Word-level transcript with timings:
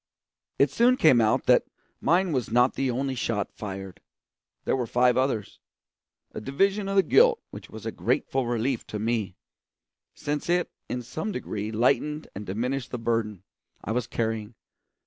It 0.57 0.71
soon 0.71 0.97
came 0.97 1.21
out 1.21 1.45
that 1.45 1.65
mine 1.99 2.31
was 2.31 2.49
not 2.49 2.73
the 2.73 2.89
only 2.89 3.13
shot 3.13 3.51
fired; 3.53 4.01
there 4.65 4.75
were 4.75 4.87
five 4.87 5.15
others 5.15 5.59
a 6.31 6.41
division 6.41 6.89
of 6.89 6.95
the 6.95 7.03
guilt 7.03 7.39
which 7.51 7.69
was 7.69 7.85
a 7.85 7.91
grateful 7.91 8.47
relief 8.47 8.87
to 8.87 8.97
me, 8.97 9.35
since 10.15 10.49
it 10.49 10.71
in 10.89 11.03
some 11.03 11.31
degree 11.31 11.71
lightened 11.71 12.27
and 12.33 12.47
diminished 12.47 12.89
the 12.89 12.97
burden 12.97 13.43
I 13.83 13.91
was 13.91 14.07
carrying. 14.07 14.55